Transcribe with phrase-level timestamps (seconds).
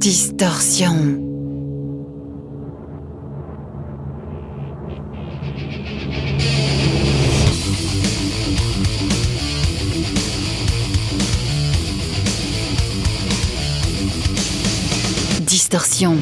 [0.00, 0.94] Distorsion.
[15.42, 16.16] Distorsion.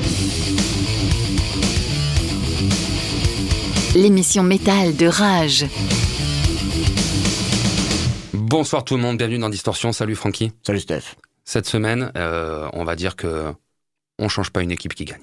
[3.95, 5.67] L'émission métal de Rage.
[8.35, 9.93] Bonsoir tout le monde, bienvenue dans Distorsion.
[9.93, 10.51] Salut Francky.
[10.67, 11.15] Salut Steph.
[11.45, 13.55] Cette semaine, euh, on va dire que
[14.19, 15.21] on change pas une équipe qui gagne.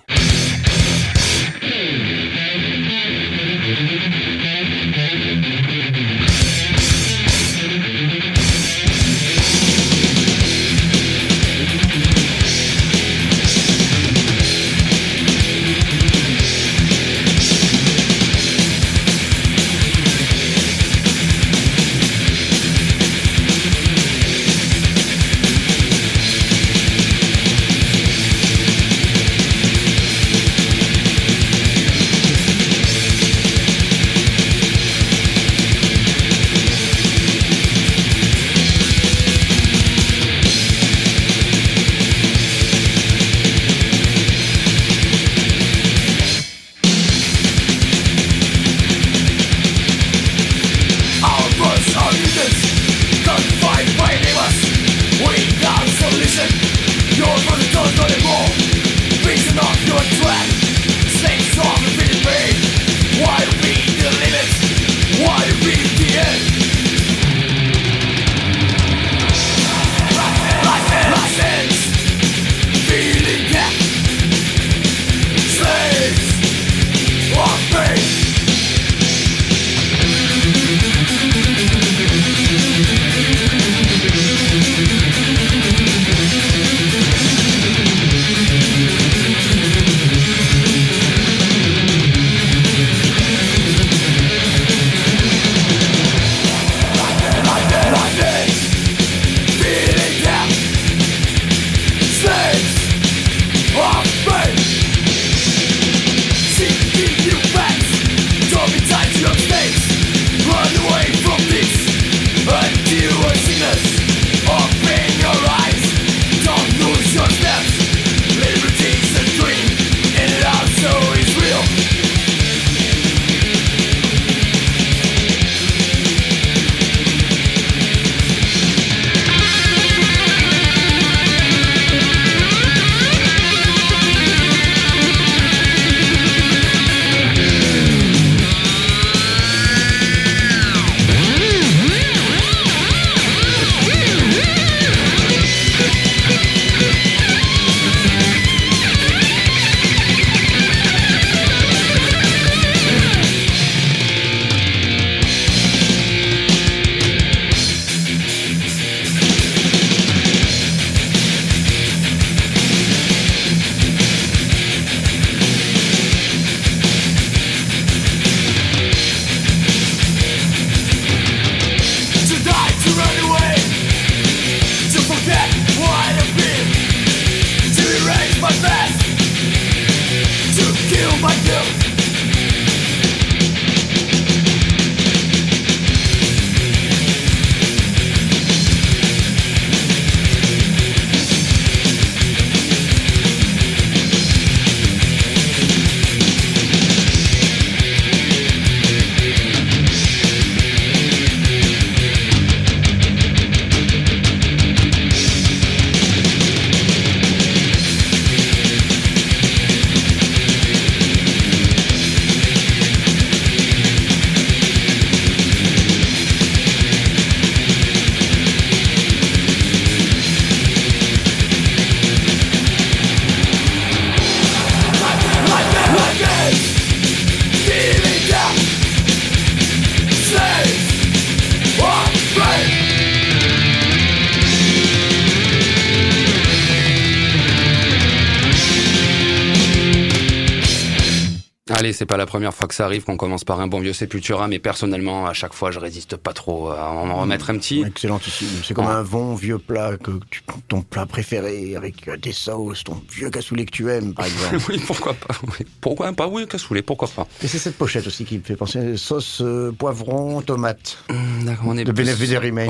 [241.95, 244.47] C'est pas la première fois que ça arrive qu'on commence par un bon vieux Sepultura,
[244.47, 247.83] mais personnellement, à chaque fois, je résiste pas trop à en remettre un petit.
[247.86, 248.47] Excellentissime.
[248.63, 252.83] C'est comme un bon vieux plat que tu, ton plat préféré avec euh, des sauces,
[252.83, 254.63] ton vieux cassoulet que tu aimes, par exemple.
[254.69, 255.65] Oui, pourquoi pas oui.
[255.81, 258.97] Pourquoi pas Oui, cassoulet, pourquoi pas Et c'est cette pochette aussi qui me fait penser
[258.97, 260.97] sauce euh, poivron tomate.
[261.09, 261.94] Hum, D'accord, on est plus-.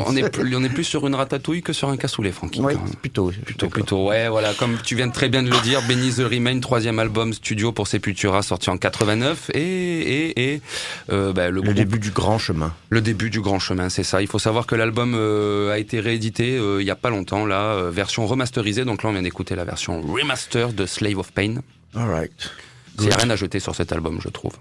[0.07, 2.61] On est, plus, on est plus sur une ratatouille que sur un cassoulet, Francky.
[2.61, 3.31] Oui, plutôt.
[3.45, 6.19] Plutôt, plutôt, ouais, voilà, comme tu viens de très bien de le dire, Benny the
[6.19, 8.77] Remain, troisième album studio pour Sepultura, sorti en
[9.15, 10.61] 89, et, et, et
[11.11, 12.73] euh, bah, le, Le groupe- début du grand chemin.
[12.89, 14.21] le début du grand chemin, c'est ça.
[14.21, 17.45] Il faut savoir que l'album euh, a été réédité euh, il y a pas longtemps,
[17.45, 21.55] là, version remasterisée, donc là on vient d'écouter la version remaster de Slave of Pain.
[21.95, 22.51] All right.
[22.99, 24.53] Il n'y a rien à jeter sur cet album, je trouve.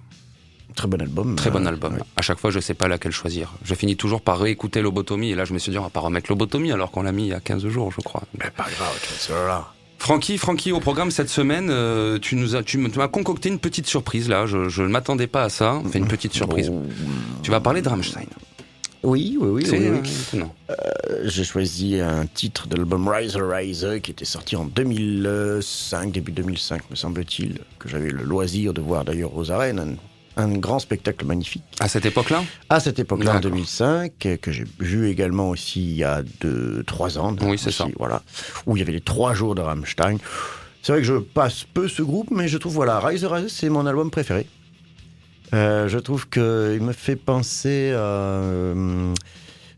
[0.74, 1.36] Très bon album.
[1.36, 1.94] Très bon album.
[1.94, 2.00] ouais.
[2.16, 3.52] À chaque fois, je sais pas laquelle choisir.
[3.64, 6.00] Je finis toujours par réécouter Lobotomie, et là je me suis dit, on va pas
[6.00, 8.22] remettre Lobotomie alors qu'on l'a mis il y a 15 jours, je crois.
[8.38, 9.68] Mais pas grave, tu là.
[10.04, 13.86] Francky, Francky, au programme cette semaine, euh, tu nous as, tu m'as concocté une petite
[13.86, 14.44] surprise là.
[14.44, 15.80] Je, ne m'attendais pas à ça.
[15.82, 16.70] On fait une petite surprise.
[16.70, 16.82] Oh.
[17.42, 18.26] Tu vas parler de Rammstein.
[19.02, 19.64] Oui, oui, oui.
[19.66, 20.00] C'est oui,
[20.34, 20.40] oui.
[20.68, 20.74] euh,
[21.24, 26.90] J'ai choisi un titre de l'album Rise Rise qui était sorti en 2005, début 2005
[26.90, 29.96] me semble-t-il, que j'avais le loisir de voir d'ailleurs aux arènes,
[30.36, 31.62] un, grand spectacle magnifique.
[31.80, 32.42] À cette époque-là?
[32.68, 33.50] À cette époque-là, en D'accord.
[33.52, 37.34] 2005, euh, que j'ai vu également aussi il y a deux, trois ans.
[37.42, 37.86] Oui, c'est ça.
[37.98, 38.22] Voilà,
[38.66, 40.18] où il y avait les trois jours de Rammstein.
[40.82, 43.70] C'est vrai que je passe peu ce groupe, mais je trouve, voilà, Rise Rise, c'est
[43.70, 44.46] mon album préféré.
[45.54, 47.98] Euh, je trouve qu'il me fait penser à...
[47.98, 49.14] euh,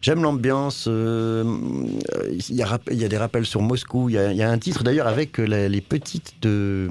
[0.00, 0.86] J'aime l'ambiance.
[0.88, 1.42] euh,
[2.48, 4.08] Il y, a, y des rappels sur Moscou.
[4.08, 6.88] Il y a, il y a un titre d'ailleurs avec les, les petites de,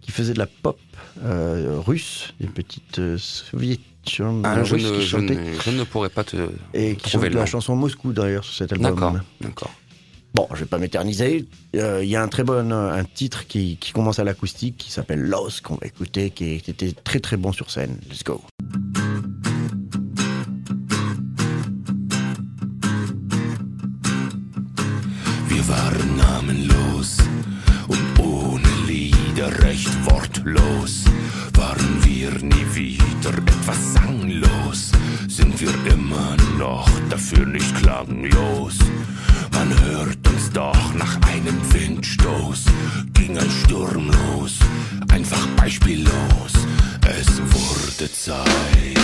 [0.00, 0.78] qui faisaient de la pop
[1.24, 5.84] euh, russe, les petites euh, soviétiques Ah, je, ne, qui je, chantaient ne, je ne
[5.84, 6.36] pourrais pas te.
[6.74, 8.94] et qui le la chanson Moscou d'ailleurs sur cet album.
[8.94, 9.70] D'accord, d'accord.
[10.34, 11.46] Bon, je vais pas m'éterniser.
[11.74, 14.92] Euh, Il y a un très bon un titre qui, qui commence à l'acoustique qui
[14.92, 17.98] s'appelle Lost qu'on va écouter, qui était très très bon sur scène.
[18.08, 18.42] Let's go.
[25.48, 27.17] Wir waren namenlos
[29.38, 31.04] Lieder recht wortlos.
[31.54, 34.90] Waren wir nie wieder etwas sanglos,
[35.28, 38.78] sind wir immer noch dafür nicht klanglos.
[39.52, 42.64] Man hört uns doch nach einem Windstoß,
[43.14, 44.58] ging ein Sturm los,
[45.08, 46.52] einfach beispiellos.
[47.06, 48.98] Es wurde Zeit,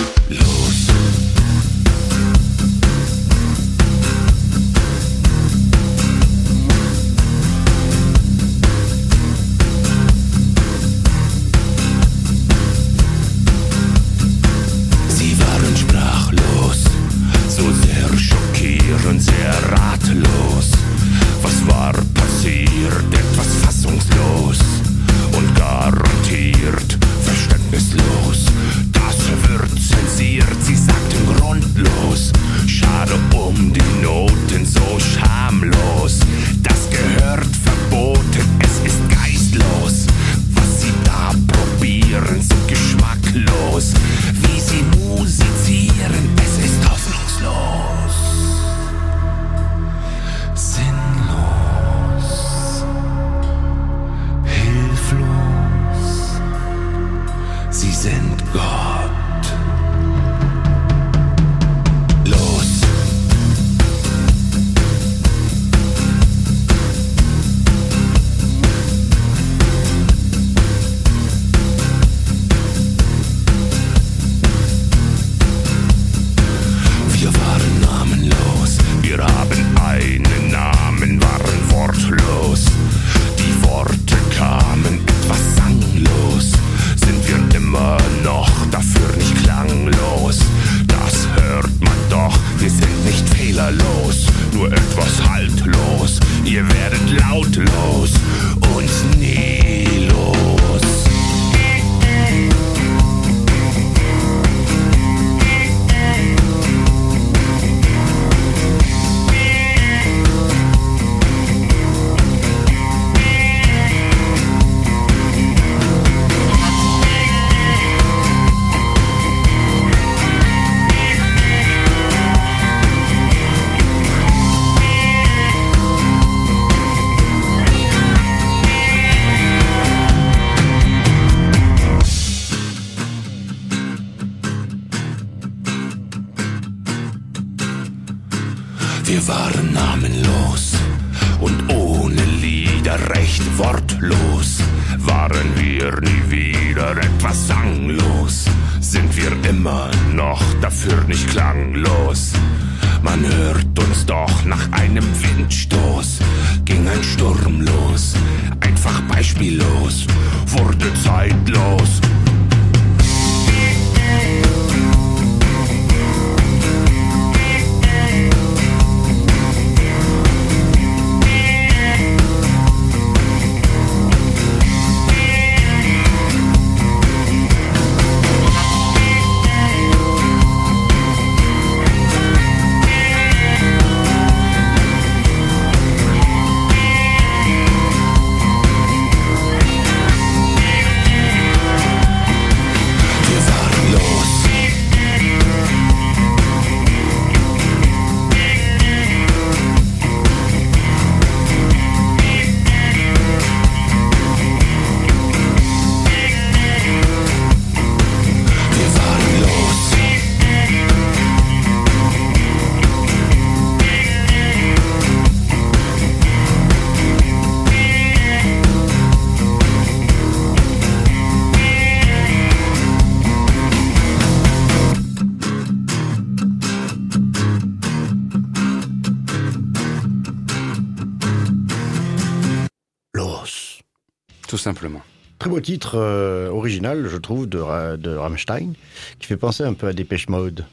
[234.65, 235.01] simplement.
[235.39, 238.73] Très beau titre euh, original, je trouve, de, Ra- de Rammstein,
[239.19, 240.65] qui fait penser un peu à Dépêche Mode.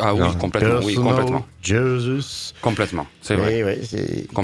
[0.00, 1.46] Ah oui, complètement, oui, complètement.
[1.62, 2.54] Jesus.
[2.60, 3.62] Complètement, c'est vrai.
[3.62, 3.80] Ouais, ouais,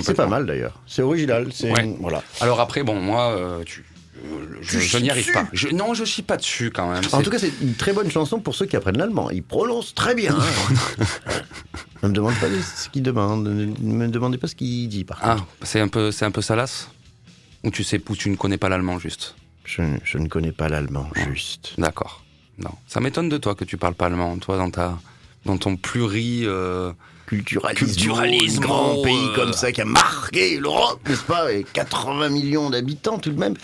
[0.03, 0.81] c'est pas mal d'ailleurs.
[0.87, 1.49] C'est original.
[1.65, 1.97] Ouais.
[2.01, 2.23] voilà.
[2.41, 3.85] Alors après, bon, moi, euh, tu,
[4.25, 5.33] euh, je, n'y arrive dessus.
[5.33, 5.49] pas.
[5.53, 7.03] Je- non, je chie pas dessus quand même.
[7.13, 9.31] En tout cas, c'est une très bonne chanson pour ceux qui apprennent l'allemand.
[9.31, 10.33] Ils prononcent très bien.
[10.33, 11.05] hein.
[12.05, 13.49] ne me demande pas ce qu'ils demandent.
[13.49, 15.47] Ne me demandez pas ce qu'il dit, par Ah, contre.
[15.63, 16.89] c'est un peu, c'est un peu salace
[17.67, 20.69] Ou tu sais, ou tu ne connais pas l'allemand juste Je, je ne connais pas
[20.69, 21.75] l'allemand, juste.
[21.79, 22.23] D'accord.
[22.59, 24.99] Non, ça m'étonne de toi que tu parles pas allemand, toi, dans ta,
[25.45, 26.43] dans ton pluri.
[26.45, 26.93] euh,
[27.27, 29.35] Culturalisme, Culturalisme, grand pays euh.
[29.35, 33.55] comme ça qui a marqué l'Europe, n'est-ce pas Et 80 millions d'habitants tout de même.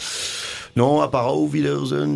[0.74, 2.12] Non, à part Au Wiedersehen,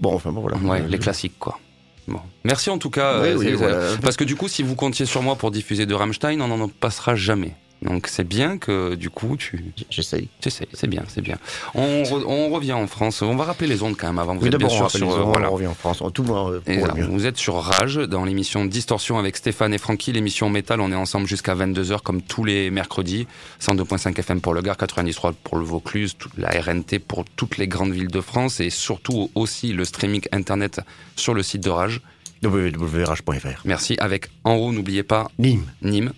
[0.00, 0.56] Bon, enfin bon, voilà.
[0.56, 1.58] Ouais, Euh, les classiques, quoi.
[2.06, 2.20] Bon.
[2.44, 3.20] Merci en tout cas.
[3.20, 3.96] Oui, euh, oui, voilà.
[4.00, 6.68] Parce que du coup, si vous comptiez sur moi pour diffuser de Rammstein, on n'en
[6.68, 7.54] passera jamais.
[7.80, 9.72] Donc c'est bien que du coup, tu.
[9.88, 10.28] J'essaye.
[10.40, 11.38] sais, c'est bien, c'est bien.
[11.74, 13.22] On, re- on revient en France.
[13.22, 14.34] On va rappeler les ondes quand même avant.
[14.34, 14.98] Vous Oui, d'abord, on sur.
[15.06, 15.48] les euh, ondes, voilà.
[15.50, 16.02] on revient en France.
[16.02, 19.78] En tout, euh, Et là, vous êtes sur Rage dans l'émission Distorsion avec Stéphane et
[19.78, 20.80] Francky, l'émission métal.
[20.80, 23.28] On est ensemble jusqu'à 22h comme tous les mercredis.
[23.60, 27.68] 102.5 FM pour le Gard, 93 pour le Vaucluse, toute la RNT pour toutes les
[27.68, 30.80] grandes villes de France et surtout aussi le streaming internet
[31.14, 32.00] sur le site de Rage.
[32.42, 33.62] www.rage.fr.
[33.64, 33.96] Merci.
[34.00, 35.64] Avec en haut, n'oubliez pas Nîmes.
[35.82, 36.12] Nîmes,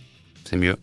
[0.45, 0.77] c'est mieux.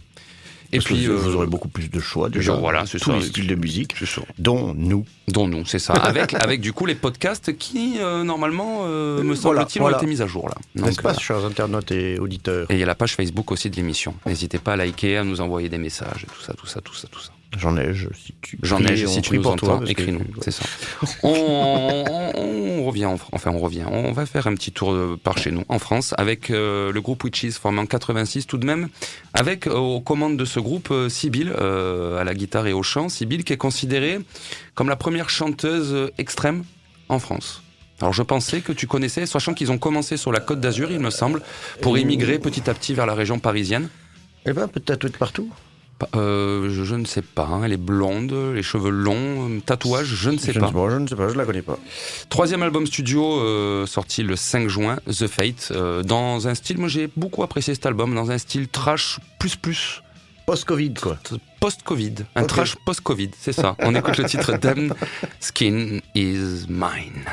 [0.74, 2.54] Et Parce puis que vous euh, aurez beaucoup plus de choix déjà.
[2.54, 3.96] voilà, c'est tous les styles de musique,
[4.38, 5.06] dont nous.
[5.28, 5.94] dont nous, c'est ça.
[6.08, 10.22] Avec avec du coup les podcasts qui euh, normalement euh, me semble-t-il ont été mis
[10.22, 10.56] à jour là.
[10.76, 13.76] N'est-ce pas, chers internautes et auditeurs Et il y a la page Facebook aussi de
[13.76, 14.14] l'émission.
[14.26, 17.08] N'hésitez pas à liker, à nous envoyer des messages, tout ça, tout ça, tout ça,
[17.10, 17.32] tout ça.
[17.58, 18.58] J'en neige, si tu.
[18.62, 20.63] J'en ai, on si tu nous pour toi, entends, écris-nous, c'est ça.
[21.24, 25.18] On, on- on revient, en enfin on revient, on va faire un petit tour euh,
[25.22, 28.66] par chez nous, en France, avec euh, le groupe Witches formé en 86 tout de
[28.66, 28.89] même,
[29.34, 33.10] avec euh, aux commandes de ce groupe Sibyl, euh, à la guitare et au chant,
[33.10, 34.20] Sibyl qui est considérée
[34.75, 36.63] comme la première chanteuse extrême
[37.10, 37.63] en France.
[38.00, 41.00] Alors je pensais que tu connaissais, sachant qu'ils ont commencé sur la Côte d'Azur, il
[41.00, 41.42] me semble,
[41.82, 43.89] pour immigrer petit à petit vers la région parisienne.
[44.46, 45.50] Eh ben, peut-être partout.
[46.16, 47.46] Euh, je, je ne sais pas.
[47.46, 47.63] hein.
[47.63, 50.68] Elle est blonde, les cheveux longs, euh, tatouage, je ne sais je pas.
[50.68, 50.89] Ne sais pas.
[50.92, 51.77] Je ne sais pas, je la connais pas.
[52.30, 56.77] Troisième album studio euh, sorti le 5 juin, The Fate, euh, dans un style.
[56.77, 60.01] Moi, j'ai beaucoup apprécié cet album, dans un style trash plus plus
[60.46, 61.18] Post-Covid, quoi.
[61.60, 63.75] post-Covid, un trash post-Covid, c'est ça.
[63.80, 64.94] On écoute le titre Damn
[65.42, 67.25] Skin is Mine.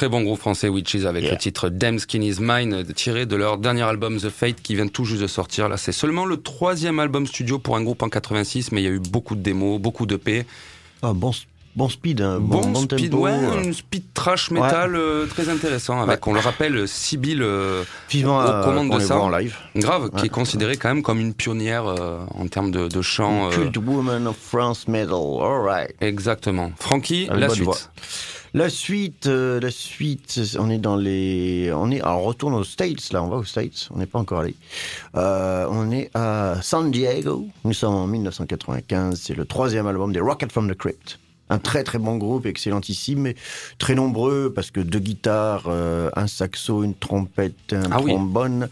[0.00, 1.32] Très bon groupe français Witches avec Yeah.
[1.32, 4.86] le titre Damn Skin Is Mine tiré de leur dernier album The Fate qui vient
[4.88, 5.68] tout juste de sortir.
[5.68, 8.86] Là, c'est seulement le troisième album studio pour un groupe en 86, mais il y
[8.86, 10.46] a eu beaucoup de démos, beaucoup de P.
[11.02, 11.32] Ah, bon,
[11.76, 13.24] bon speed, hein, Bon, bon, bon speed, tempo.
[13.24, 17.84] ouais, euh, une speed trash metal euh, très intéressant avec, on le rappelle, Sibyl euh,
[18.08, 19.18] Vivant aux commandes de ça.
[19.18, 19.54] en live.
[19.76, 20.26] grave, qui Ouais.
[20.26, 23.50] est considérée quand même comme une pionnière euh, en termes de, de chant.
[23.50, 25.94] euh, Cult Woman of France Metal, alright.
[26.00, 26.72] exactement.
[26.80, 27.64] Francky, Avec la suite.
[27.64, 27.76] voix.
[28.52, 32.64] La suite, euh, la suite, on est dans les, on est, alors on retourne aux
[32.64, 34.56] States là, on va aux States, on n'est pas encore allé.
[35.14, 40.20] Euh, on est à San Diego, nous sommes en 1995, c'est le troisième album des
[40.20, 41.20] Rocket from the Crypt.
[41.48, 43.34] Un très très bon groupe, excellentissime, mais
[43.78, 48.12] très nombreux parce que deux guitares, euh, un saxo, une trompette, un Ah oui.
[48.12, 48.68] trombone.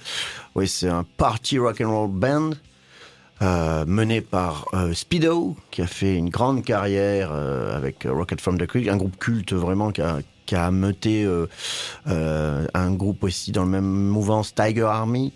[0.55, 2.51] Oui, c'est un party rock and roll band
[3.42, 8.40] euh, mené par euh, Speedo, qui a fait une grande carrière euh, avec euh, Rocket
[8.40, 11.46] from the Creek, un groupe culte vraiment qui a, qui a ameuté euh,
[12.09, 15.33] euh, un groupe aussi dans le même mouvance, Tiger Army.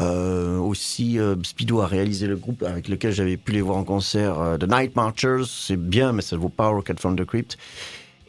[0.00, 3.84] Euh, aussi, euh, Speedo a réalisé le groupe avec lequel j'avais pu les voir en
[3.84, 5.44] concert, euh, The Night Marchers.
[5.46, 7.58] C'est bien, mais ça ne vaut pas Rocket from the Crypt.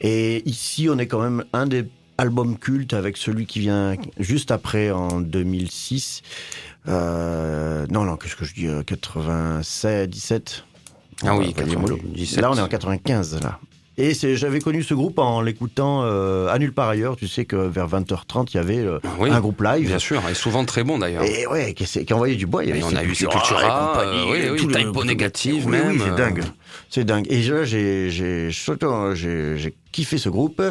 [0.01, 1.85] Et ici, on est quand même un des
[2.17, 6.21] albums cultes avec celui qui vient juste après en 2006.
[6.87, 10.63] Euh, non, non, qu'est-ce que je dis euh, 87, 17
[11.23, 11.89] Ah oui, Voilà, voyez-moi.
[11.89, 12.41] 97.
[12.41, 13.59] Là, on est en 95, là.
[13.99, 17.15] Et j'avais connu ce groupe en l'écoutant euh, à nulle part ailleurs.
[17.15, 19.87] Tu sais que vers 20h30, il y avait euh, Ah oui, un groupe live.
[19.87, 21.23] Bien sûr, et souvent très bon d'ailleurs.
[21.23, 22.63] Et ouais, qui, envoyait du bois.
[22.63, 24.75] Il y avait Et on a eu Sepultura, et compagnie, euh, oui, oui, tout le-
[24.75, 26.15] Typo Négative Oui, même, Oui, c'est euh.
[26.15, 26.43] dingue.
[26.91, 27.25] C'est dingue.
[27.31, 28.53] Et là, j'ai,
[29.91, 30.61] kiffé ce groupe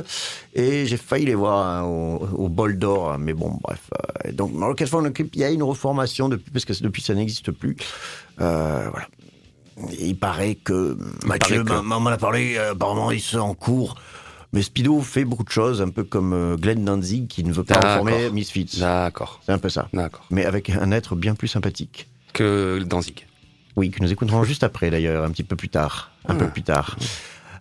[0.54, 3.18] et j'ai failli les voir hein, au, au bol d'or.
[3.18, 3.80] Mais bon, bref.
[4.24, 4.88] euh, donc, Rocket
[5.34, 7.76] il y a une reformation depuis, parce que depuis ça n'existe plus.
[8.40, 9.08] Euh, voilà.
[9.98, 12.56] Il paraît que Mathieu m'en m'en a parlé.
[12.56, 13.96] euh, apparemment, ils sont en cours.
[14.52, 17.64] Mais Speedo fait beaucoup de choses, un peu comme euh, Glenn Danzig qui ne veut
[17.64, 18.78] pas reformer Misfits.
[18.78, 19.88] D'accord, C'est un peu ça.
[19.92, 20.24] d'accord.
[20.30, 22.08] Mais avec un être bien plus sympathique.
[22.32, 23.26] Que Danzig.
[23.76, 26.10] Oui, que nous écouterons juste après d'ailleurs, un petit peu plus tard.
[26.28, 26.38] Un Ah.
[26.38, 26.96] peu plus tard.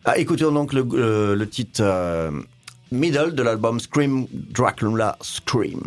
[0.06, 2.32] Ah, écoutons donc le, le titre euh,
[2.92, 5.82] Middle de l'album Scream Dracula Scream.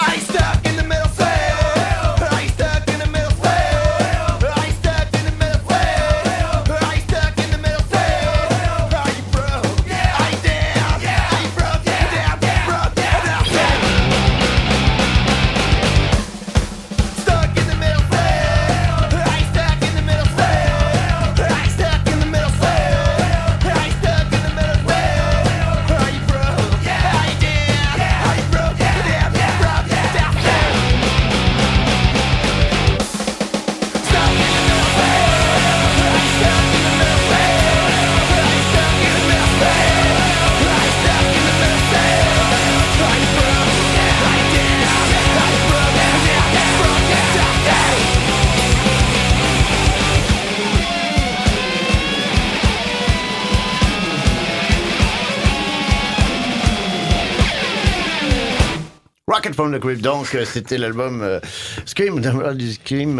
[0.00, 1.05] I stuck in the middle
[59.46, 61.38] Rocket from the Crypt, donc euh, c'était l'album euh,
[61.86, 62.20] Scream,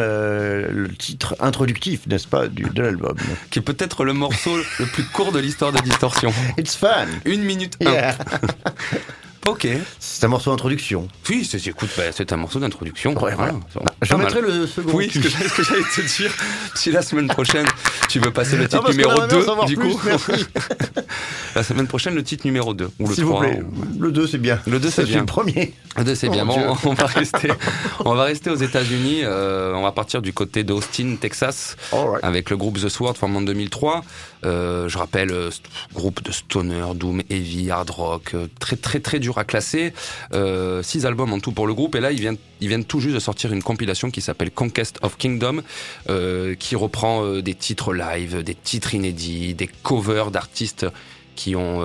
[0.01, 3.17] euh, le titre introductif, n'est-ce pas, du, de l'album.
[3.51, 6.33] Qui est peut-être le morceau le plus court de l'histoire de Distorsion.
[6.59, 7.07] It's fun.
[7.25, 7.93] Une minute un.
[7.93, 8.19] Yeah.
[9.47, 9.67] Ok.
[10.01, 11.09] C'est un morceau d'introduction.
[11.31, 13.13] Oui, c'est, écoute, bah, c'est un morceau d'introduction.
[13.23, 13.55] Ouais, voilà.
[13.73, 14.25] c'est Je mal.
[14.27, 14.91] mettrai le second.
[14.95, 15.29] Oui, ce que
[15.63, 16.33] j'allais, te dire,
[16.75, 17.67] si la semaine prochaine,
[18.09, 19.95] tu veux passer le Non, titre qu'on numéro aimerait bien en 2, savoir du plus,
[19.95, 20.01] coup.
[21.55, 22.91] la semaine prochaine, le titre numéro 2.
[22.99, 23.47] Ou le S'il vous 3.
[23.47, 23.63] plaît.
[23.99, 24.59] Le 2, c'est bien.
[24.67, 25.21] Le 2, c'est bien.
[25.21, 25.73] le premier.
[25.97, 26.45] Le 2, c'est Oh bien.
[26.45, 27.51] Bon, on va rester,
[28.05, 29.21] on va rester aux États-Unis.
[29.25, 31.77] euh, on va partir du côté d'Austin, Texas.
[31.93, 32.23] Right.
[32.25, 34.03] avec le groupe The Sword formé en 2003.
[34.45, 35.51] Euh, je rappelle, euh,
[35.95, 39.93] groupe de stoner, doom, heavy, hard rock, euh, très très très dur à classer.
[40.33, 41.95] Euh, six albums en tout pour le groupe.
[41.95, 44.99] Et là, ils viennent, ils viennent tout juste de sortir une compilation qui s'appelle Conquest
[45.03, 45.63] of Kingdom,
[46.09, 50.87] euh, qui reprend euh, des titres live, des titres inédits, des covers d'artistes
[51.35, 51.83] qui ont,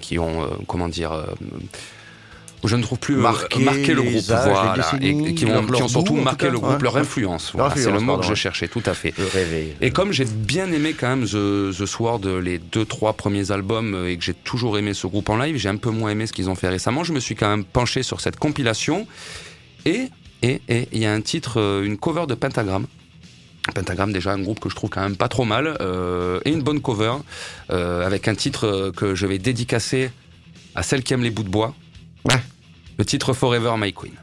[0.00, 1.12] qui ont, comment dire.
[2.64, 5.82] Je ne trouve plus euh, marqué le groupe, âges, voilà, décennies, et qui, ont, qui
[5.82, 6.82] ont surtout marqué le groupe, ouais.
[6.82, 7.52] leur influence.
[7.54, 9.12] Voilà, c'est le mot que je cherchais, tout à fait.
[9.16, 9.76] Rêvais.
[9.80, 13.94] Et comme j'ai bien aimé quand même The, The Sword, les deux, trois premiers albums,
[13.94, 16.26] euh, et que j'ai toujours aimé ce groupe en live, j'ai un peu moins aimé
[16.26, 19.06] ce qu'ils ont fait récemment, je me suis quand même penché sur cette compilation.
[19.84, 20.08] Et,
[20.42, 22.86] et, et, il y a un titre, euh, une cover de Pentagram.
[23.74, 26.62] Pentagram, déjà un groupe que je trouve quand même pas trop mal, euh, et une
[26.62, 27.14] bonne cover,
[27.70, 30.10] euh, avec un titre que je vais dédicacer
[30.74, 31.74] à celle qui aime les bouts de bois.
[32.24, 32.40] Ouais.
[32.98, 34.21] Le titre Forever My Queen.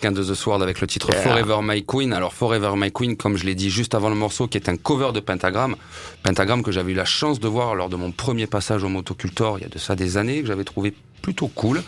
[0.00, 1.22] De The Sword avec le titre Yeah.
[1.22, 2.12] Forever My Queen.
[2.12, 4.76] Alors Forever My Queen, comme je l'ai dit juste avant le morceau, qui est un
[4.76, 5.74] cover de Pentagram.
[6.22, 9.58] Pentagram que j'avais eu la chance de voir lors de mon premier passage au Motocultor
[9.58, 11.82] il y a de ça des années, que j'avais trouvé plutôt cool.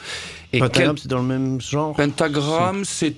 [0.52, 3.14] Et Pentagram, quel- c'est dans le même genre Pentagram, c'est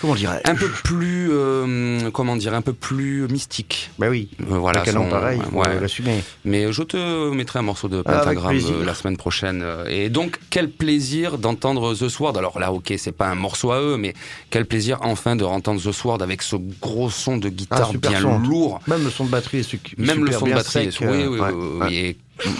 [0.00, 3.90] Comment dirais un peu plus, euh, comment dire, un peu plus mystique.
[3.98, 4.28] Bah oui.
[4.40, 5.80] Euh, voilà, son- pareil, ouais.
[5.80, 6.22] l'assumer.
[6.44, 9.62] Mais je te mettrai un morceau de Ah, Pentagram euh, la semaine prochaine.
[9.62, 12.36] Euh, Et donc, quel plaisir d'entendre The Sword.
[12.36, 14.14] Alors là, ok, c'est pas un morceau à eux, mais
[14.50, 18.10] quel plaisir enfin de entendre The Sword avec ce gros son de guitare Ah, super
[18.10, 18.38] bien son.
[18.38, 18.80] lourd.
[18.86, 20.92] Même le son de batterie est su- Même le son de batterie.
[20.92, 21.86] sec, oui, euh, oui, ouais, oui, oui, ouais.
[21.88, 21.96] oui.
[21.96, 22.16] Et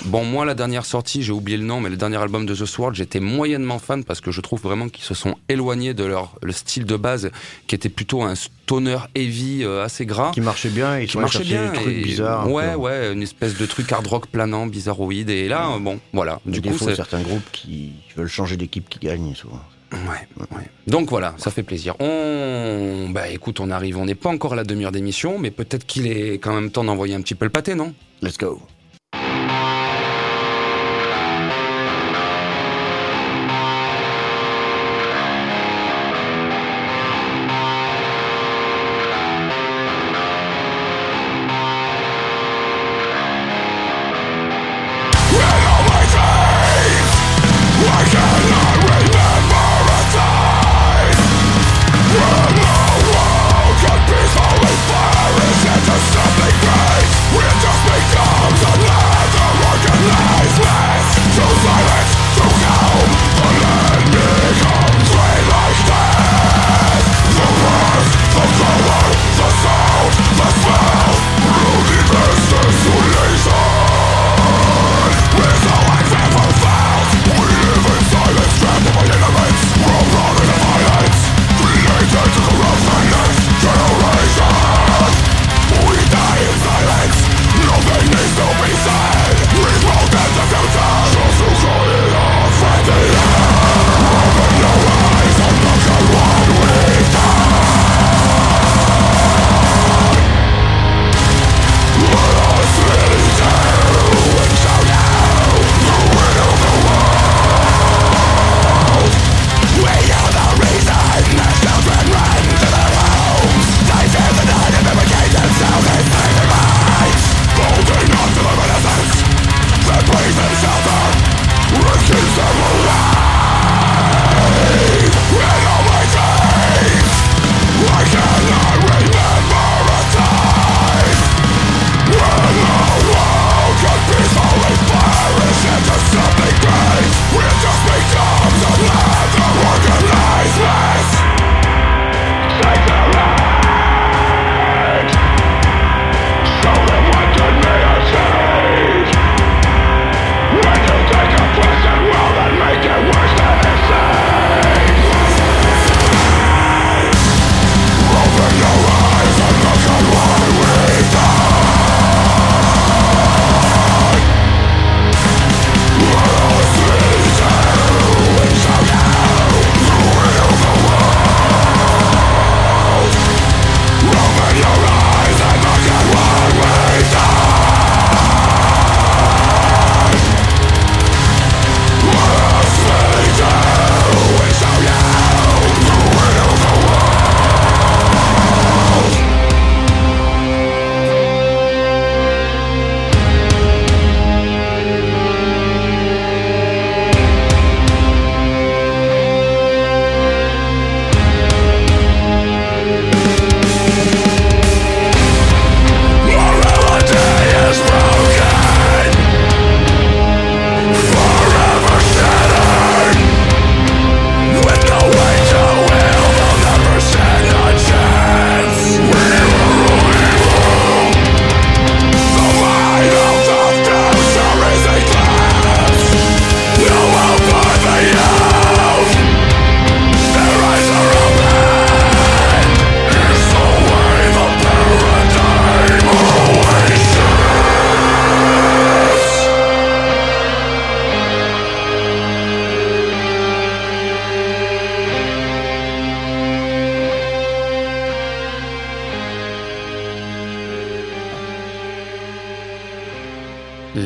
[0.07, 2.65] bon, moi, la dernière sortie, j'ai oublié le nom, mais le dernier album de The
[2.67, 6.35] Sword, j'étais moyennement fan parce que je trouve vraiment qu'ils se sont éloignés de leur
[6.43, 7.31] le style de base,
[7.67, 10.31] qui était plutôt un stoner heavy euh, assez gras.
[10.33, 11.71] Qui marchait bien, ils qui marchait bien.
[11.73, 12.51] des trucs et- bizarres.
[12.51, 15.31] ouais, ouais, une espèce de truc hard rock planant, bizarroïde.
[15.31, 16.41] Et là, bon, voilà.
[16.47, 16.95] Du Du coup, c'est.
[16.95, 19.61] certains groupes qui veulent changer d'équipe qui gagnent souvent.
[19.93, 20.65] Ouais, ouais.
[20.87, 21.95] Donc voilà, ça fait plaisir.
[22.01, 25.85] On, bah écoute, on arrive, on n'est pas encore à la demi-heure d'émission, mais peut-être
[25.85, 27.93] qu'il est quand même temps d'envoyer un petit peu le pâté, non?
[28.23, 28.63] Let's go.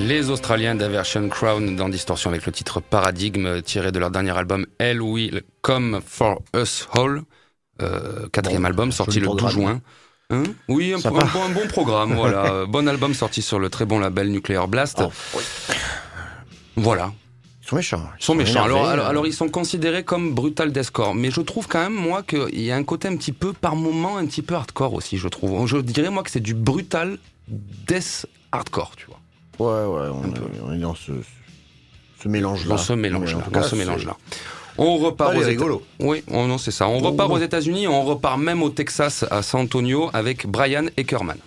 [0.06, 4.64] Les Australiens d'Aversion Crown dans Distorsion avec le titre Paradigme tiré de leur dernier album
[4.78, 7.22] Hell Will Come For Us All,
[7.82, 9.52] euh, quatrième Bon, album sorti le 12 programme.
[9.52, 9.80] juin.
[10.30, 12.44] Hein oui, un, bon, un bon programme, voilà.
[12.52, 14.98] Euh, Bon album sorti sur le très bon label Nuclear Blast.
[15.02, 15.42] Oh, oui.
[16.76, 17.12] Voilà,
[17.64, 18.02] Ils sont méchants.
[18.20, 18.50] ils sont méchants.
[18.64, 19.10] énervés, Alors, alors, euh.
[19.10, 22.70] alors, ils sont considérés comme brutal deathcore, mais je trouve quand même moi qu'il y
[22.70, 25.66] a un côté un petit peu par moment un petit peu hardcore aussi, je trouve.
[25.66, 29.18] Je dirais moi que c'est du brutal death hardcore, tu vois.
[29.58, 31.12] Ouais, ouais, on, est, on est dans ce,
[32.22, 32.68] ce mélange-là.
[32.70, 34.16] Dans ce en tout Dans ce mélange-là.
[34.78, 35.82] On repart aux rigolo.
[36.00, 36.86] Oui, oh non, c'est ça.
[36.88, 37.10] On Oh.
[37.10, 41.38] repart aux États-Unis, on repart même au Texas, à San Antonio, avec Brian Eckerman.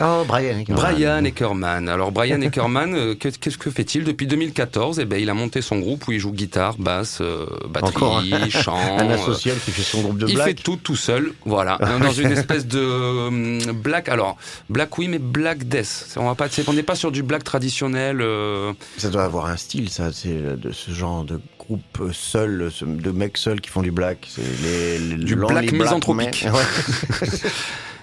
[0.00, 0.64] Oh, Brian.
[0.68, 1.88] Brian Eckerman.
[1.88, 5.62] Alors, Brian Eckerman, euh, que- qu'est-ce que fait-il depuis 2014 Eh ben, il a monté
[5.62, 7.46] son groupe où il joue guitare, basse, euh,
[7.80, 8.98] Encore batterie, un- chant.
[8.98, 10.48] Un euh, asocial qui fait son groupe de il black.
[10.48, 14.08] fait tout tout seul, voilà, dans une espèce de euh, black.
[14.08, 14.36] Alors
[14.68, 16.12] black oui, mais black death.
[16.16, 18.20] On va pas, c'est- on n'est pas sur du black traditionnel.
[18.20, 23.10] euh, Ça doit avoir un style, ça, c'est de ce genre de groupe seul, de
[23.10, 24.26] mecs seuls qui font du black.
[24.28, 26.44] C'est les, les Du lonely black misanthropique.
[26.44, 26.52] men.
[26.54, 26.62] Ouais.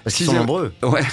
[0.04, 0.74] Parce qu'ils sont Sixième- nombreux.
[0.82, 1.04] Ouais.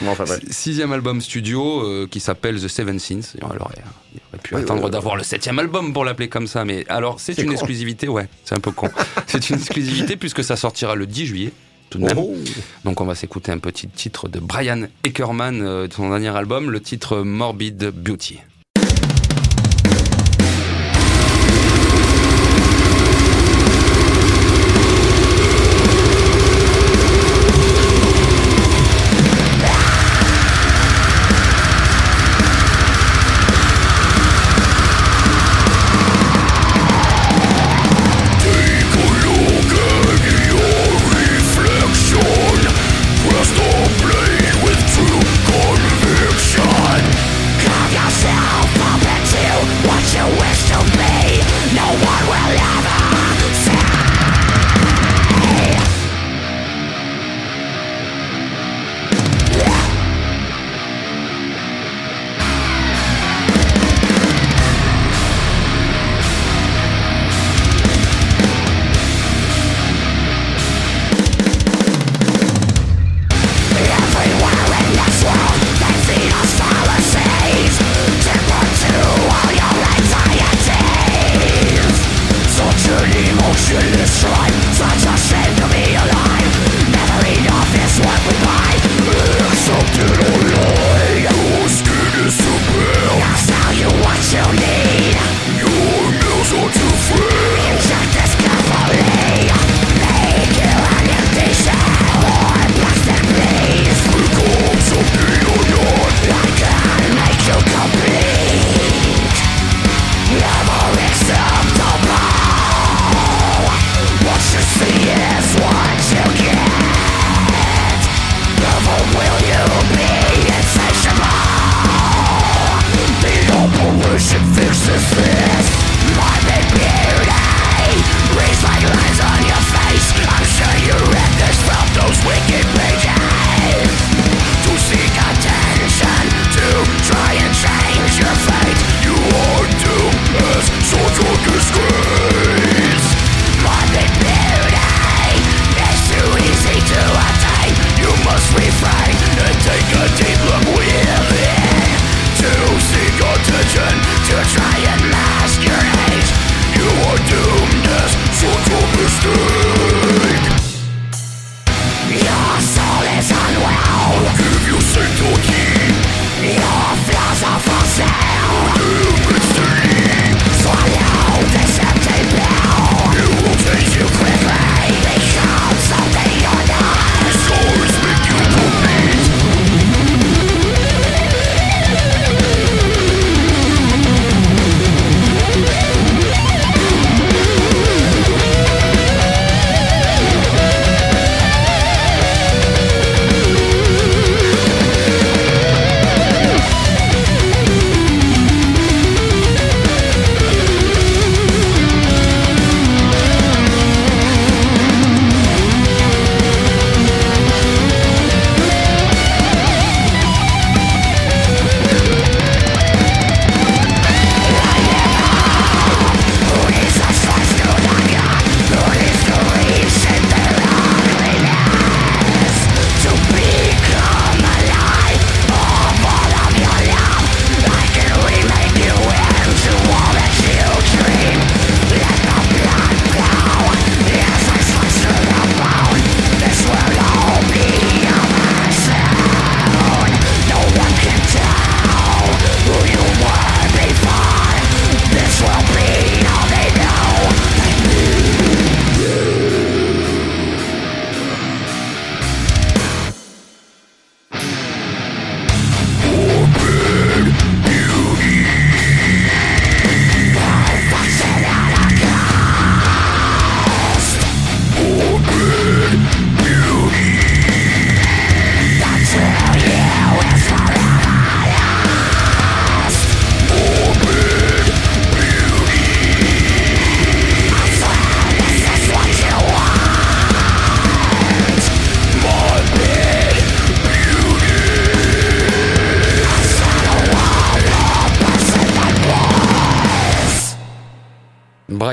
[0.00, 0.40] Bon, enfin, bref.
[0.50, 3.20] Sixième album studio euh, qui s'appelle The Seven Sins.
[3.36, 6.64] Il aurait, il aurait pu Oui, attendre d'avoir le septième album pour l'appeler comme ça,
[6.64, 7.54] mais alors c'est C'est une con.
[7.54, 8.88] exclusivité, ouais, c'est un peu con.
[9.28, 11.52] c'est une exclusivité puisque ça sortira le 10 juillet.
[11.88, 12.18] Tout de même.
[12.18, 12.34] Oh.
[12.84, 16.68] Donc on va s'écouter un petit titre de Brian Eckerman euh, de son dernier album,
[16.70, 18.38] le titre Morbid Beauty.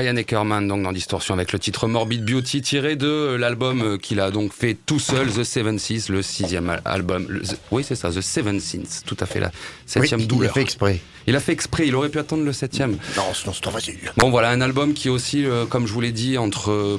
[0.00, 4.18] Brian Eckerman, donc dans Distorsion, avec le titre Morbid Beauty, tiré de l'album euh, qu'il
[4.20, 7.26] a donc fait tout seul, The Seven Seas, le sixième al- album.
[7.28, 9.52] Le- oui, c'est ça, The Seven Sins, tout à fait, la Oui,
[9.84, 10.52] septième il douleur.
[10.52, 11.00] a fait exprès.
[11.26, 12.92] Il a fait exprès, il aurait pu attendre le septième.
[13.14, 13.96] Non, sinon c'est trop facile.
[14.16, 16.98] Bon, voilà, un album qui est aussi, euh, comme je vous l'ai dit, entre euh,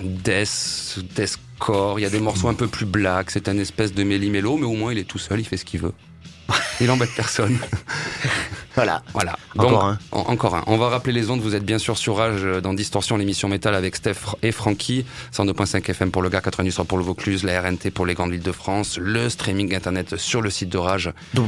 [0.00, 4.02] death, deathcore, il y a des morceaux un peu plus black, c'est un espèce de
[4.02, 5.92] méli-mélo, mais au moins il est tout seul, il fait ce qu'il veut.
[6.80, 7.58] Il embête personne.
[8.76, 9.04] Voilà.
[9.12, 9.38] Voilà.
[9.56, 9.98] Encore un.
[10.10, 10.64] en- encore un.
[10.66, 11.40] On va rappeler les ondes.
[11.40, 15.04] Vous êtes bien sûr sur Rage euh, dans Distorsion, l'émission métal avec Steph et Francky.
[15.32, 18.42] 102.5 FM pour le Gard, 90 pour le Vaucluse, la RNT pour les grandes villes
[18.42, 21.46] de France, le streaming internet sur le site de Rage qui n'a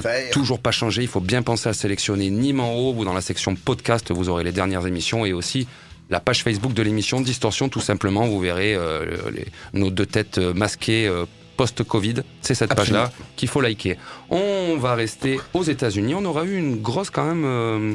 [0.00, 0.30] www.rage.fr.
[0.32, 1.02] toujours pas changé.
[1.02, 4.28] Il faut bien penser à sélectionner Nîmes en haut ou dans la section podcast, vous
[4.28, 5.68] aurez les dernières émissions et aussi
[6.10, 8.26] la page Facebook de l'émission Distorsion, tout simplement.
[8.26, 11.24] Vous verrez euh, les- nos deux têtes euh, masquées euh,
[11.56, 12.22] post-Covid.
[12.40, 13.96] C'est cette page-là qu'il faut liker.
[14.30, 16.14] On va rester aux États-Unis.
[16.14, 17.94] On aura eu une grosse, quand même, euh,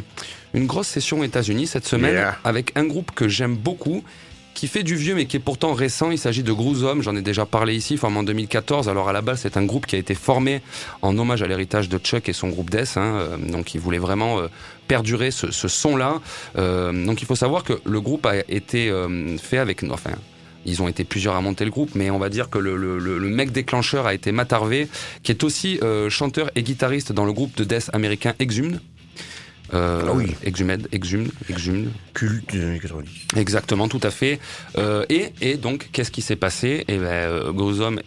[0.53, 2.37] une grosse session aux États-Unis cette semaine Yeah.
[2.43, 4.03] avec un groupe que j'aime beaucoup
[4.53, 6.09] qui fait du vieux mais qui est pourtant récent.
[6.09, 8.89] Il s'agit de Groozom, j'en ai déjà parlé ici, formé en 2014.
[8.89, 10.61] Alors à la base, c'est un groupe qui a été formé
[11.03, 12.97] en hommage à l'héritage de Chuck et son groupe Death.
[12.97, 13.17] hein.
[13.19, 14.47] Euh, Donc il voulait vraiment euh,
[14.87, 16.21] perdurer ce, ce son-là.
[16.57, 19.83] Euh, donc il faut savoir que le groupe a été euh, fait avec...
[19.83, 20.11] Enfin,
[20.67, 22.99] ils ont été plusieurs à monter le groupe, mais on va dire que le, le-
[22.99, 24.87] le- le mec déclencheur a été Matt Harvey,
[25.23, 28.79] qui est aussi euh, chanteur et guitariste dans le groupe de death américain Exhumed.
[29.73, 30.27] Euh, Ah oui.
[30.45, 31.89] Exhumed, Exhumed, Exhumed.
[32.13, 33.09] Culte des années 90.
[33.35, 34.39] Exactement, tout à fait.
[34.77, 36.85] Euh, et, et donc, qu'est-ce qui s'est passé?
[36.87, 37.41] Eh ben,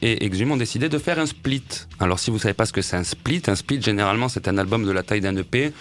[0.00, 1.62] et Exhume ont décidé de faire un split.
[1.98, 4.56] Alors, si vous savez pas ce que c'est un split, un split, généralement, c'est un
[4.56, 5.72] album de la taille d'un EP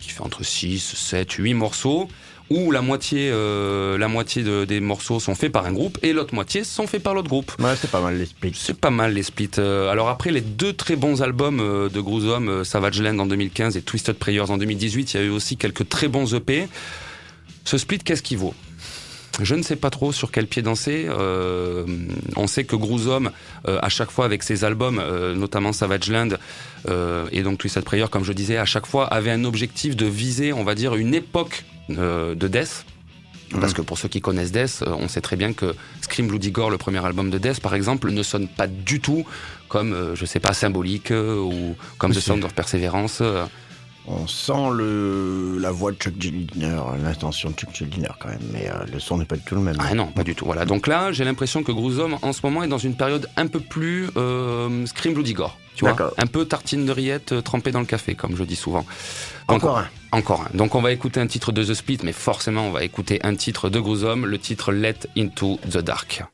[0.00, 2.08] qui fait entre 6, 7, 8 morceaux
[2.50, 6.12] où la moitié, euh, la moitié de- des morceaux sont faits par un groupe et
[6.12, 7.52] l'autre moitié sont faits par l'autre groupe.
[7.60, 8.52] Ouais, c'est pas mal l'esprit.
[8.54, 9.50] C'est pas mal les splits.
[9.58, 13.26] Euh, alors après les deux très bons albums euh, de Gruesome, euh, Savage Land en
[13.26, 16.66] 2015 et Twisted Prayers en 2018, il y a eu aussi quelques très bons EP.
[17.64, 18.54] Ce split, qu'est-ce qu'il vaut?
[19.40, 21.06] Je ne sais pas trop sur quel pied danser.
[21.08, 21.86] Euh,
[22.36, 23.30] on sait que Gruesome,
[23.68, 26.30] euh, à chaque fois avec ses albums, euh, notamment Savage Land
[26.88, 30.06] euh, et donc Twisted Prayer, comme je disais, à chaque fois avait un objectif de
[30.06, 32.84] viser, on va dire, une époque euh, de Death.
[33.60, 36.70] Parce que pour ceux qui connaissent Death, on sait très bien que Scream Bloody Gore,
[36.70, 39.26] le premier album de Death, par exemple, ne sonne pas du tout
[39.68, 43.20] comme, je sais pas, symbolique ou comme The Sound of Perseverance.
[44.12, 48.68] On sent le, la voix de Chuck Gildiner, l'intention de Chuck Gildiner quand même, mais
[48.68, 49.76] euh, le son n'est pas du tout le même.
[49.78, 50.44] Ah non, pas du tout.
[50.44, 50.64] Voilà.
[50.64, 53.60] Donc là, j'ai l'impression que Gruesome, en ce moment, est dans une période un peu
[53.60, 55.56] plus euh, Scream Bloody Gore.
[55.76, 56.12] Tu vois D'accord.
[56.18, 58.84] Un peu tartine de rillettes euh, trempée dans le café, comme je dis souvent.
[59.46, 59.88] Encore un.
[60.12, 60.56] Encore un.
[60.56, 63.36] Donc on va écouter un titre de The Split, mais forcément on va écouter un
[63.36, 66.24] titre de Gruesome, le titre Let Into the Dark.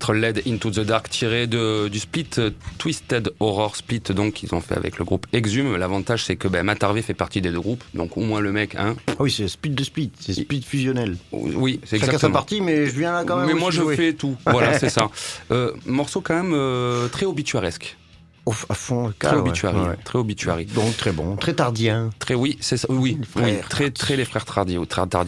[0.00, 4.54] Titre LED Into the Dark tiré de, du split euh, Twisted Horror Split donc qu'ils
[4.54, 5.76] ont fait avec le groupe Exhume.
[5.76, 8.50] L'avantage c'est que ben, Matt Harvey fait partie des deux groupes, donc au moins le
[8.50, 8.96] mec, hein.
[9.08, 11.16] Ah oui, c'est speed de speed, c'est speed fusionnel.
[11.32, 12.32] Oui, c'est Chacun sa exactement.
[12.32, 13.46] partie, mais je viens là quand même.
[13.46, 13.96] Mais moi je jouer.
[13.96, 14.36] fais tout.
[14.46, 15.10] Voilà, c'est ça.
[15.50, 17.98] Euh, morceau quand même euh, très obituaresque.
[18.68, 19.42] À fond, le Très ouais.
[19.90, 19.96] Ouais.
[20.04, 20.64] Très obituary.
[20.66, 22.10] Donc très bon, très tardien.
[22.18, 22.88] Très oui, c'est ça.
[22.90, 24.76] Oui, Les oui, frères très très les frères Tardy.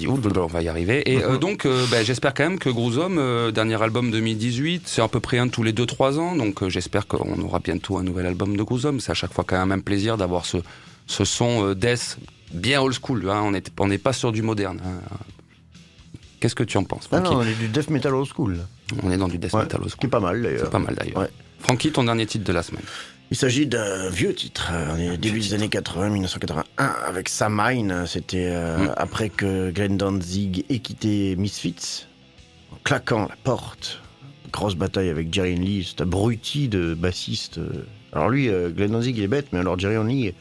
[0.08, 1.08] Ouh, on va y arriver.
[1.12, 1.38] Et euh, Mhm.
[1.38, 5.08] donc, euh, ben, j'espère quand même que Gros Homme, euh, dernier album 2018, c'est à
[5.08, 6.34] peu près un tous les 2-3 ans.
[6.34, 8.98] Donc, euh, j'espère qu'on aura bientôt un nouvel album de Gros Homme.
[8.98, 10.56] C'est à chaque fois quand même un plaisir d'avoir ce
[11.06, 12.18] ce son euh, death
[12.52, 13.28] bien old school.
[13.30, 13.42] Hein.
[13.44, 14.80] On n'est on pas sur du moderne.
[14.84, 15.00] hein.
[16.40, 18.58] Qu'est-ce que tu en penses, Ah non, on est du death metal old school.
[19.02, 20.08] On est dans du death Ouais, metal old Ce qui school.
[20.08, 20.70] est pas mal C'est d'ailleurs.
[20.70, 21.28] pas mal d'ailleurs.
[21.62, 22.82] Francky, ton dernier titre de la semaine.
[23.30, 28.04] Il s'agit d'un vieux titre, euh, début des années 80, 1981, avec Samhain.
[28.06, 28.94] C'était euh, Mm.
[28.96, 32.06] après que Glenn Danzig ait quitté Misfits,
[32.72, 34.00] en claquant la porte.
[34.52, 37.58] Grosse bataille avec Jerry Lee, cet abruti de bassiste.
[38.12, 40.34] Alors lui, euh, Glenn Danzig il est bête, mais alors Jerry Lee,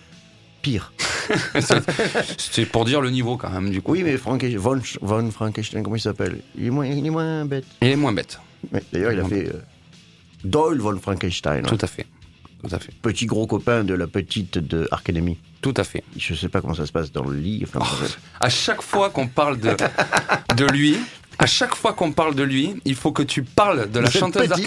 [0.62, 0.92] pire.
[2.38, 3.94] C'est pour dire le niveau quand même du coup.
[3.94, 6.42] Oui, mais Frank, Von, Von Frankenstein, comment il s'appelle?
[6.58, 7.64] Il est, moins, il est moins bête.
[7.82, 8.38] Il est moins bête.
[8.92, 9.50] D'ailleurs, il a fait
[10.44, 12.06] Doyle Von Frankenstein, Tout à fait.
[12.64, 12.92] Tout à fait.
[13.02, 15.38] petit gros copain de la petite de Ark Enemy.
[15.62, 16.04] Tout à fait.
[16.18, 17.64] Je sais pas comment ça se passe dans le lit.
[17.68, 18.06] Enfin, Oh,
[18.40, 19.76] à chaque fois qu'on parle de,
[20.56, 20.98] de lui,
[21.40, 24.52] à chaque fois qu'on parle de lui, il faut que tu parles de la chanteuse
[24.52, 24.58] à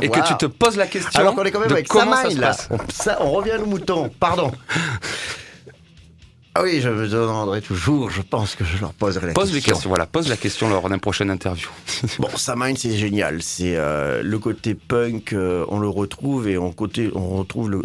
[0.00, 2.16] et que tu te poses la question Alors qu'on est quand même de avec comment
[2.16, 2.46] Samhain, ça se là.
[2.48, 2.68] passe.
[2.70, 4.10] On, ça, on revient à nos moutons.
[4.18, 4.50] Pardon.
[6.60, 8.10] Ah oui, je me demanderai toujours.
[8.10, 9.74] Je pense que je leur poserai la Pose les question.
[9.74, 11.68] questions, voilà, pose la question lors d'un prochain interview.
[12.18, 13.42] Bon, Samhain, c'est génial.
[13.44, 17.82] C'est euh, le côté punk, euh, on le retrouve et on, côté, on retrouve le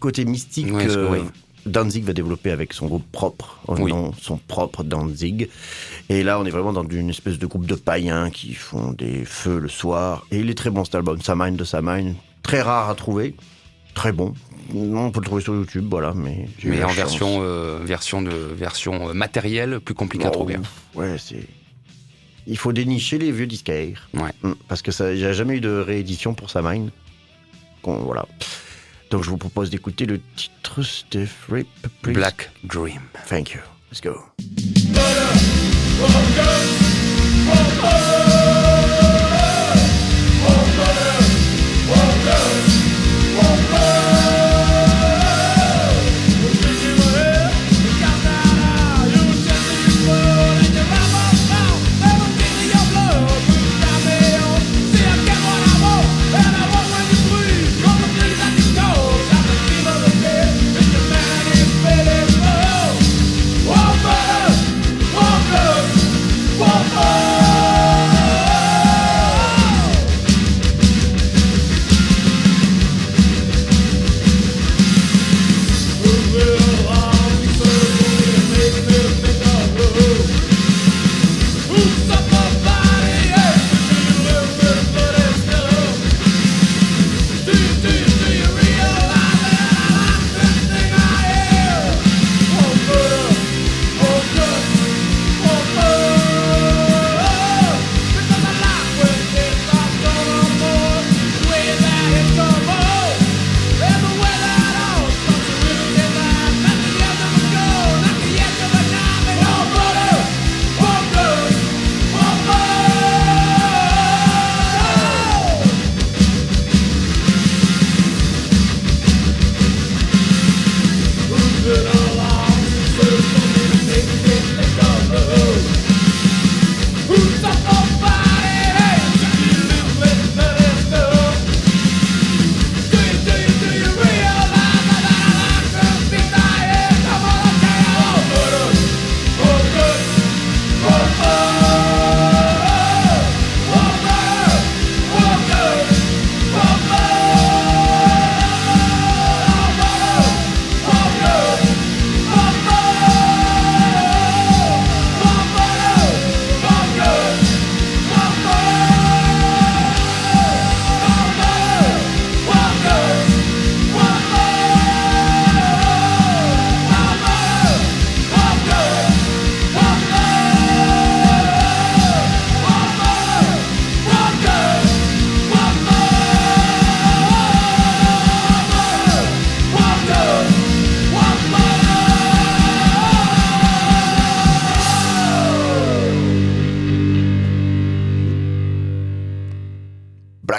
[0.00, 1.18] côté mystique Oui, que oui.
[1.64, 3.90] Danzig va développer avec son groupe propre, Oui.
[3.90, 5.48] nom son propre Danzig.
[6.10, 9.24] Et là, on est vraiment dans une espèce de groupe de païens qui font des
[9.24, 10.26] feux le soir.
[10.30, 12.12] Et il est très bon cet album, Samhain de Samhain.
[12.42, 13.34] Très rare à trouver.
[13.94, 14.34] Très bon.
[14.74, 16.12] On peut le trouver sur YouTube, voilà.
[16.14, 16.96] Mais, j'ai Mais en chance.
[16.96, 20.56] version, euh, version, de, version euh, matérielle, plus compliqué à trouver.
[20.94, 21.44] Ouais, c'est.
[22.46, 24.08] Il faut dénicher les vieux disquaires.
[24.14, 24.30] Ouais.
[24.42, 26.88] Mm, Parce que ça, il n'y a jamais eu de réédition pour Samhain.
[27.82, 28.26] Qu'on- Voilà.
[29.10, 31.66] Donc je vous propose d'écouter le titre Steph Rip.
[32.02, 32.14] please.
[32.14, 33.00] Black Dream.
[33.28, 33.60] Thank you.
[33.90, 34.16] Let's go.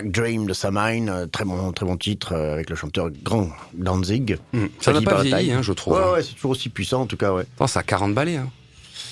[0.02, 3.50] Black Dream de Samhain, euh, très bon, très bon titre euh, avec le chanteur Grand
[3.74, 4.38] Danzig.
[4.54, 5.94] Hum, Ça n'a pas vieilli, hein, je trouve.
[5.94, 7.44] Ouais, ouais, c'est toujours aussi puissant en tout cas, ouais.
[7.60, 8.38] Oh, ça a 40 balais.
[8.38, 8.50] Hein.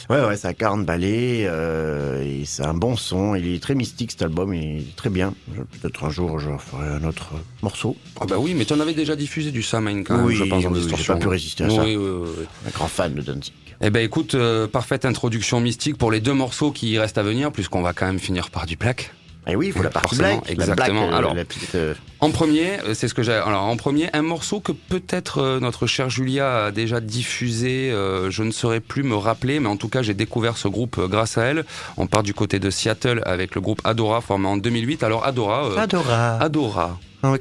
[0.09, 3.75] Ouais, ouais, ça a 40 balais, euh, et c'est un bon son, il est très
[3.75, 5.35] mystique cet album, il est très bien.
[5.81, 7.95] Peut-être un jour je ferai un autre morceau.
[8.19, 10.45] Ah bah oui, mais tu en avais déjà diffusé du Samhain quand même, Oui, je
[10.45, 11.83] pense, en oui, pas pu résister à ça.
[11.83, 11.95] Oui.
[11.95, 13.53] Un grand fan de Danzig.
[13.81, 17.51] Eh ben écoute, euh, parfaite introduction mystique pour les deux morceaux qui restent à venir,
[17.51, 19.13] puisqu'on va quand même finir par du plaque.
[19.49, 20.39] Et oui, il faut la partie black.
[20.49, 21.01] exactement.
[21.01, 23.33] La black, euh, Alors, la petite, euh, En premier, euh, c'est ce que j'ai.
[23.33, 27.91] Alors en premier, un morceau que peut-être notre chère Julia a déjà diffusé.
[27.91, 30.99] euh, je ne saurais plus me rappeler, mais en tout cas, j'ai découvert ce groupe
[31.09, 31.65] grâce à elle.
[31.97, 35.03] On part du côté de Seattle avec le groupe Adora formé en 2008.
[35.03, 35.65] Alors Adora.
[35.65, 36.37] euh, Adora.
[36.41, 36.97] Adora.
[37.21, 37.33] Ah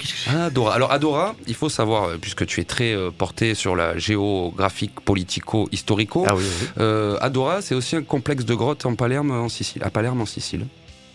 [0.47, 0.73] Adora.
[0.75, 5.69] Alors Adora, il faut savoir, puisque tu es très euh, porté sur la géographique, politico,
[5.71, 6.67] historico, Ah oui, oui.
[6.81, 10.25] euh, Adora, c'est aussi un complexe de grottes en Palerme, en Sicile, à Palerme en
[10.25, 10.65] Sicile.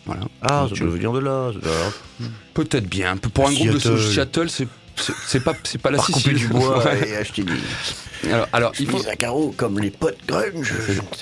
[0.06, 0.22] Voilà.
[0.42, 1.50] Ah, ça tu- doit venir de là.
[2.52, 3.16] Peut-être bien.
[3.16, 4.48] Pour un groupe de Seattle.
[5.26, 6.34] C'est pas c'est pas la Par Sicile.
[6.34, 7.08] du bois Ouais.
[7.08, 9.04] et acheter des, Alors, alors il faut.
[9.08, 10.72] à carreaux comme les potes grunge.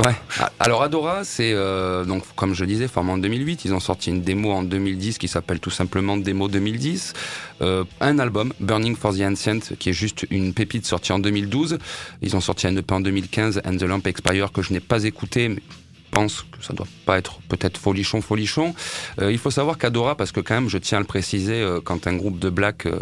[0.05, 0.12] Ouais.
[0.61, 3.64] Alors Adora, c'est euh, donc comme je disais, formé en 2008.
[3.64, 7.14] Ils ont sorti une démo en 2010 qui s'appelle tout simplement Démo 2010.
[7.62, 11.78] Euh, un album, Burning for the Ancient, qui est juste une pépite sortie en 2012.
[12.20, 15.05] Ils ont sorti un EP en 2015, And the Lamp Expire, que je n'ai pas
[15.05, 15.62] écouté, mais
[16.12, 18.74] pense que ça doit pas être peut-être folichon, folichon.
[19.20, 21.80] Euh, il faut savoir qu'Adora, parce que quand même, je tiens à le préciser, euh,
[21.82, 22.98] quand un groupe de black euh,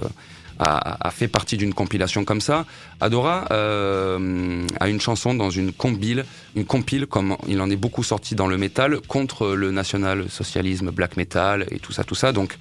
[0.61, 2.67] a, a fait partie d'une compilation comme ça,
[3.01, 8.05] Adora euh, a une chanson dans une compile, une compile comme il en est beaucoup
[8.05, 12.33] sorti dans le métal contre le national-socialisme, black metal et tout ça, tout ça.
[12.33, 12.59] Donc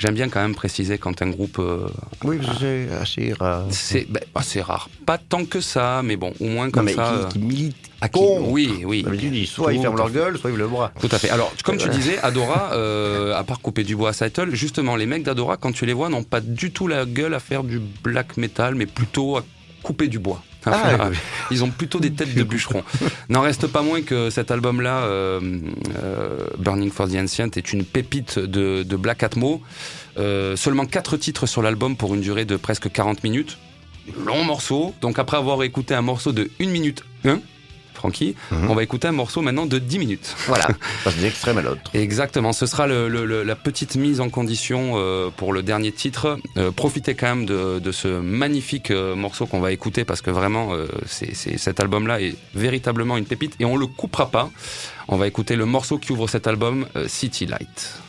[0.00, 1.86] j'aime bien quand même préciser quand un groupe euh,
[2.24, 3.66] Oui, c'est assez rare.
[3.70, 7.12] c'est assez rare, pas tant que ça, mais bon, au moins Non, comme mais ça.
[7.12, 7.76] euh, qui, qui milite.
[8.00, 9.02] à qui- oui, oui.
[9.02, 10.90] D'habitude, ils- soit ils ferment leur gueule, soit ils le bras.
[11.00, 11.28] Tout à fait.
[11.30, 11.98] Alors, comme tu Voilà.
[11.98, 15.72] disais, Adora, euh, à part couper du bois à Seattle, justement, les mecs d'Adora, quand
[15.72, 18.86] tu les vois, n'ont pas du tout la gueule à faire du black metal, mais
[18.86, 19.44] plutôt à
[19.82, 20.42] couper du bois.
[20.66, 21.16] Ah, oui.
[21.50, 22.84] Ils ont plutôt des têtes de bûcherons.
[23.28, 25.40] N'en reste pas moins que cet album-là, euh,
[26.02, 29.62] euh, Burning for the Ancient, est une pépite de, de Black Atmo.
[30.18, 33.58] Euh, seulement quatre titres sur l'album pour une durée de presque 40 minutes.
[34.26, 34.94] Long morceau.
[35.00, 37.40] Donc après avoir écouté un morceau de 1 minute 1,
[38.00, 38.70] Francky, Mhm.
[38.70, 40.34] on va écouter un morceau maintenant de 10 minutes.
[40.46, 40.66] Voilà.
[41.04, 41.82] Passe d'un extrême à l'autre.
[41.92, 45.92] Exactement, ce sera le, le- le- la petite mise en condition euh, pour le dernier
[45.92, 46.38] titre.
[46.56, 50.30] Euh, profitez quand même de, de ce magnifique euh, morceau qu'on va écouter parce que
[50.30, 50.70] vraiment,
[51.06, 54.48] c'est, cet album-là est véritablement une pépite et on le coupera pas.
[55.08, 58.00] On va écouter le morceau qui ouvre cet album, City Light.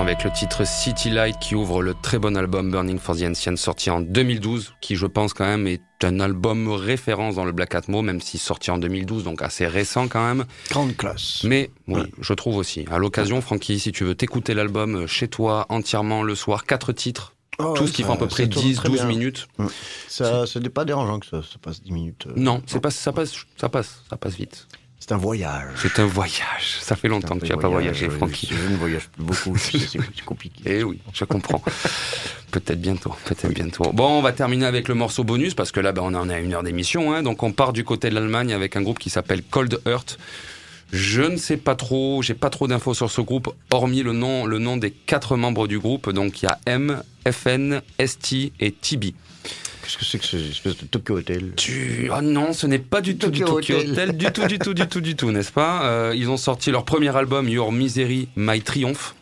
[0.00, 3.56] Avec le titre City Light qui ouvre le très bon album Burning for the Ancients
[3.56, 7.74] sorti en 2012 qui je pense quand même est un album référence dans le Black
[7.74, 10.44] Atmo même s'il sorti en 2012 donc assez récent quand même.
[10.70, 11.44] Grande classe.
[11.44, 12.06] Mais oui, Ouais.
[12.20, 12.84] je trouve aussi.
[12.90, 17.34] À l'occasion, Francky, si tu veux t'écouter l'album chez toi entièrement le soir, quatre titres,
[17.58, 19.04] Oh, tout ouais, ce qui ça- fait à peu ça près tourne très 10-12 bien.
[19.06, 19.46] minutes.
[20.08, 22.26] Ça, ce n'est pas dérangeant que ça, ça passe 10 minutes.
[22.26, 22.32] euh.
[22.34, 24.66] Non, c'est pas, ça passe, ça passe, ça passe vite.
[25.04, 25.66] C'est un voyage.
[25.78, 26.78] C'est un voyage.
[26.80, 28.48] Ça fait longtemps que tu n'as pas voyagé, Francky.
[28.52, 30.62] Je ne voyage plus beaucoup, c'est compliqué.
[30.64, 31.60] Eh oui, je comprends.
[32.52, 33.90] peut-être bientôt, peut-être bientôt.
[33.92, 36.34] Bon, on va terminer avec le morceau bonus parce que là, ben, on en est
[36.34, 37.12] à une heure d'émission.
[37.12, 40.20] Hein, donc, on part du côté de l'Allemagne avec un groupe qui s'appelle Cold Earth.
[40.92, 44.46] Je ne sais pas trop, j'ai pas trop d'infos sur ce groupe, hormis le nom,
[44.46, 46.10] le nom des quatre membres du groupe.
[46.10, 49.14] Donc, il y a M, FN, ST et TB.
[49.82, 51.52] Qu'est-ce que c'est que cette espèce de Tokyo Hotel?
[51.56, 52.08] Tu...
[52.12, 53.90] Ah non, ce n'est pas du tout du Tokyo Tokyo Hotel.
[53.90, 55.84] Hotel, du tout, du tout, du tout, du tout, n'est-ce pas?
[55.84, 59.14] Euh, Ils ont sorti leur premier album, Your Misery, My Triumph,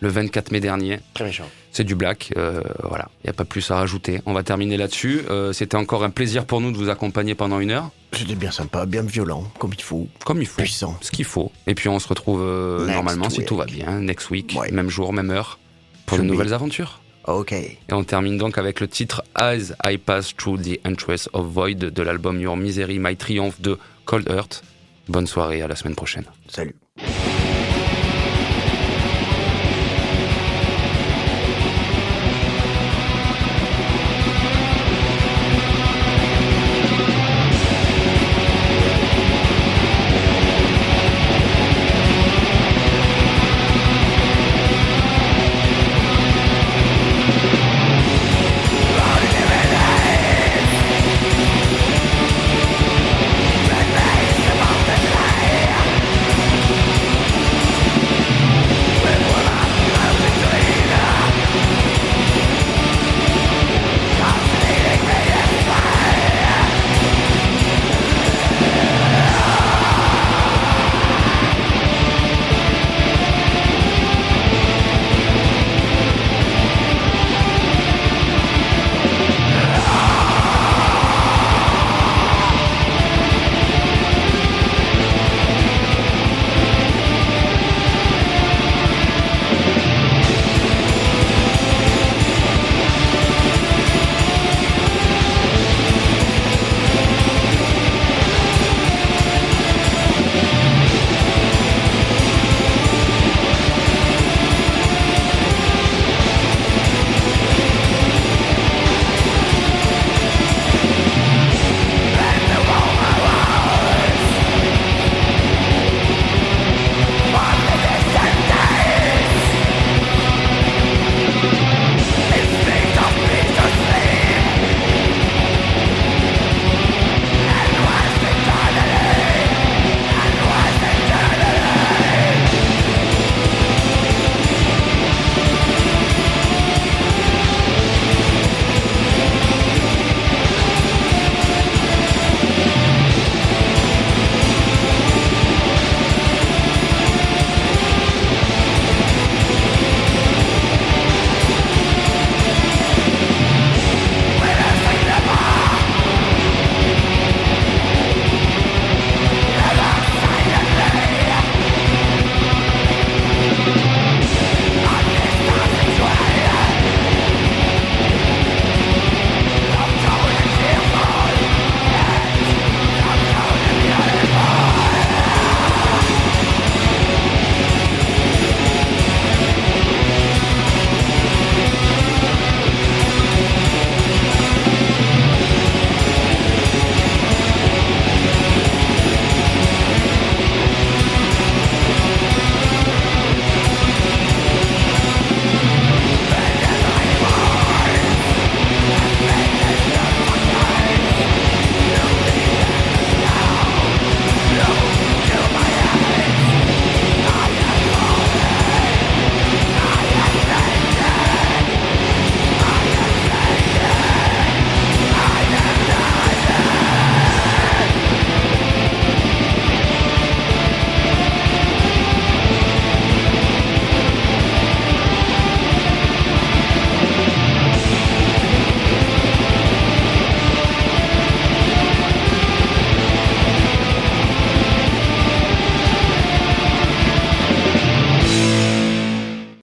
[0.00, 1.00] le 24 mai dernier.
[1.14, 1.48] Très méchant.
[1.74, 4.20] C'est du black, euh, voilà, il n'y a pas plus à rajouter.
[4.26, 5.22] On va terminer là-dessus.
[5.30, 8.50] Euh, C'était encore un plaisir pour nous de vous accompagner pendant une heure, C'était bien
[8.50, 10.98] sympa, bien violent, comme il faut, comme il faut, puissant.
[11.00, 11.50] ce qu'il faut.
[11.66, 13.48] Et puis on se retrouve euh, Next normalement, si week.
[13.48, 14.70] tout va bien, next week, Ouais.
[14.70, 15.58] même jour, même heure,
[16.04, 17.00] pour de nouvelles aventures.
[17.26, 17.52] Ok.
[17.52, 21.76] Et on termine donc avec le titre As I Pass Through the Entrance of Void
[21.76, 24.62] de l'album Your Misery, My Triumph de Cold Earth.
[25.08, 26.24] Bonne soirée, à la semaine prochaine.
[26.48, 26.74] Salut.